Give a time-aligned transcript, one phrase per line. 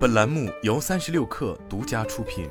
[0.00, 2.48] 本栏目由三十六氪独家出品。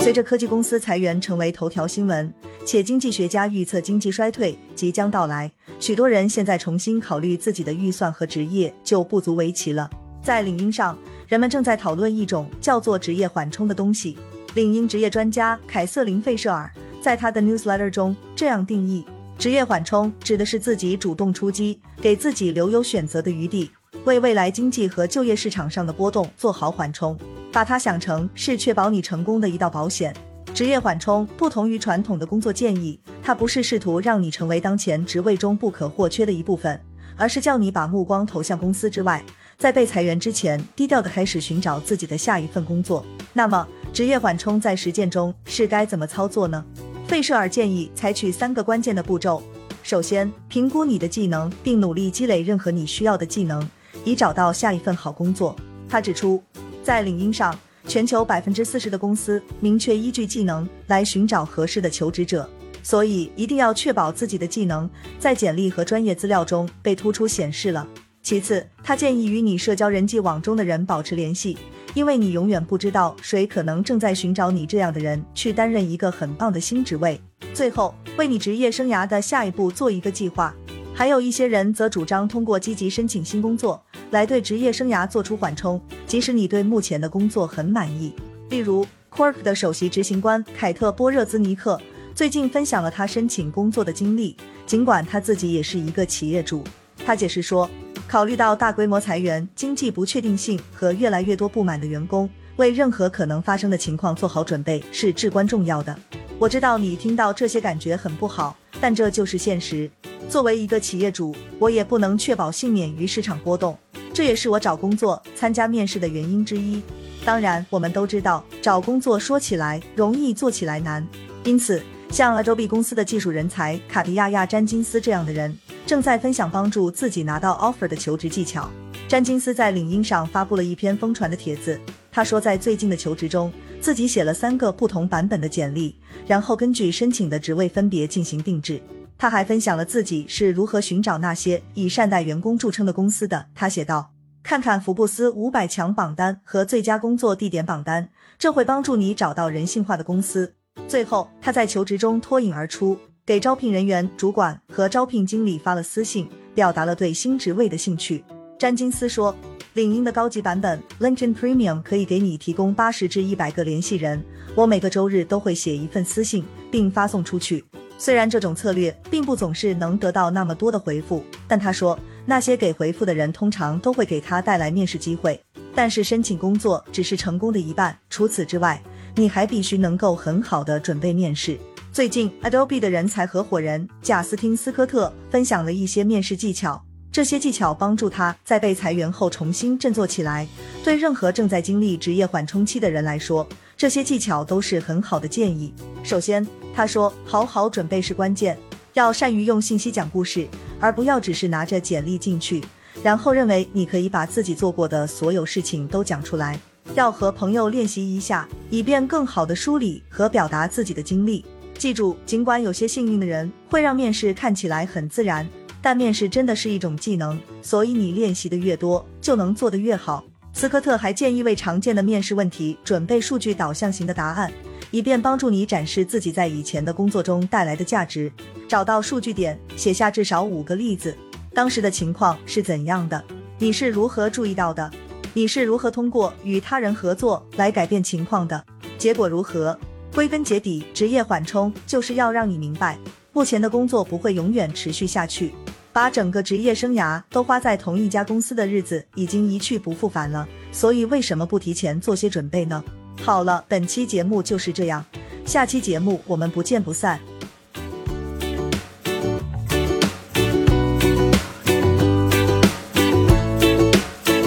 [0.00, 2.32] 随着科技公司裁员成为头条新闻，
[2.64, 9.90] 且经济学家预测经济衰退即将到来，许多人现在重新考虑自己的预算和职业就不足为奇了。
[10.22, 10.96] 在领英上，
[11.26, 14.16] 人们正在讨论一种叫做职业缓冲的东西。
[14.54, 19.04] 领英职业专家凯瑟琳费舍尔在他的 newsletter 中这样定义。
[19.42, 23.68] 职业缓冲指的是自己主动出击，给自己留有选择的余地，
[24.04, 27.18] 为未来经济和就业市场上的波动做好缓冲。
[27.50, 30.14] 把它想成是确保你成功的一道保险。
[30.54, 36.80] 职业缓冲不同于传统的工作建议，它不是试图让你成为当前职位中不可或缺的一部分，
[37.16, 39.20] 而是叫你把目光投向公司之外，
[39.58, 43.04] 在被裁员之前，低调的开始寻找自己的下一份工作。
[43.32, 46.64] 那么，职业缓冲在实践中是该怎么操作呢？
[47.12, 49.42] 费舍尔建议采取三个关键的步骤：
[49.82, 53.68] 首先，评估你的技能，并努力积累任何你需要的技能，
[54.02, 55.54] 以找到下一份好工作。
[55.86, 56.42] 他指出，
[56.82, 57.54] 在领英上，
[57.86, 62.48] 全球百分之四十的公司明确依据技能来寻找合适的求职者，
[62.82, 64.88] 所以一定要确保自己的技能
[65.18, 67.86] 在简历和专业资料中被突出显示了。
[68.22, 71.58] 其次，他建议与你社交人际网中的人保持联系。
[71.94, 77.20] 因为你永远不知道谁可能正在寻找你这样的人去担任一个很棒的新职位。
[77.52, 80.54] 最后，为你职业生涯的下一步做一个计划。
[80.94, 88.14] 还有一些人则主张通过积极申请新工作来对职业生涯做出缓冲，即使你对目前的工作很满意。
[88.48, 91.78] 例如，Quark 的首席执行官凯特波热兹尼克
[92.14, 96.64] 最近分享了他申请工作的经历，尽管他自己也是一个企业主。
[97.04, 97.68] 他解释说。
[98.12, 105.98] 考虑到大规模裁员、经济不确定性和越来越多不满的员工，为任何可能发生的情况做好准备是至关重要的。
[106.38, 109.90] 我知道你听到这些感觉很不好，但这就是现实。
[110.28, 113.74] 作为一个企业主，我也不能确保幸免于市场波动，
[114.12, 116.82] 这也是我找工作、参加面试的原因之一。
[117.24, 121.02] 当然，我们都知道找工作说起来容易，做起来难。
[121.44, 125.56] 因此，像 Adobe 公司的技术人才卡迪亚亚詹金斯这样的人。
[125.86, 128.70] 正在分享帮助自己拿到 offer 的求职技巧。
[129.08, 131.78] 詹金斯在领英上发布了一篇疯传的帖子。
[132.10, 138.80] 他说，在最近的求职中，自己写了三个不同版本的简历，然后根据申请的职位分别进行定制。
[139.18, 143.46] 他还分享了自己是如何寻找那些以善待员工著称的公司的。
[143.54, 144.12] 他写道
[144.42, 150.54] ：“看看福布斯五百强榜单和最佳工作地点榜单，这会帮助你找到人性化的公司。”
[150.88, 152.98] 最后，他在求职中脱颖而出。
[153.24, 158.24] 给招聘人员、主管和招聘经理发了私信，表达了对新职位的兴趣。
[158.58, 159.32] 詹金斯说
[159.74, 164.20] ：“领英的高级版本 LinkedIn Premium 可以给你提供八十至一百个联系人。
[164.56, 167.64] 我每个周日都会写一份私信，并发送出去。
[167.96, 171.96] 虽然这种策略并不总是能得到那么多的回复，但他说
[172.26, 175.40] 那些给回复的人通常都会给他带来面试机会。
[175.76, 178.82] 但是申请工作只是成功的一半，除此之外，
[179.14, 181.56] 你还必须能够很好的准备面试。”
[181.92, 186.82] 最近，Adobe 的人才合伙人贾斯汀·斯科特分享了一些面试技巧，
[187.12, 190.48] 这些技巧帮助他在被裁员后重新振作起来。
[190.82, 195.74] 对任何正在经历职业缓冲期的人来说，这些技巧都是很好的建议。
[196.02, 198.56] 首先，他说，好好准备是关键，
[198.94, 200.48] 要善于用信息讲故事，
[200.80, 202.64] 而不要只是拿着简历进去，
[203.02, 206.58] 然后认为你可以把自己做过的所有事情都讲出来。
[206.94, 211.44] 要和朋友练习一下，以便更好的梳理和表达自己的经历。
[211.78, 215.48] 记住，尽管有些幸运的人会让面试看起来很自然，
[215.80, 220.24] 但面试真的是一种技能，所以你练习的越多，就能做得越好。
[220.52, 224.52] 斯科特还建议为常见的面试问题准备数据导向型的答案，
[224.90, 228.30] 以便帮助你展示自己在以前的工作中带来的价值。
[228.68, 231.16] 找到数据点，写下至少五个例子，
[231.52, 233.24] 当时的情况是怎样的？
[233.58, 234.90] 你是如何注意到的？
[235.34, 238.62] 你是如何通过与他人合作来改变情况的？
[238.98, 239.76] 结果如何？
[240.14, 242.98] 归根结底，职业缓冲就是要让你明白，
[243.32, 245.54] 目前的工作不会永远持续下去。
[245.90, 252.82] 把整个职业生涯都花在同一家公司的日子已经一去不复返了，所以为什么不提前做些准备呢？
[253.22, 255.04] 好了，本期节目就是这样，
[255.46, 257.18] 下期节目我们不见不散。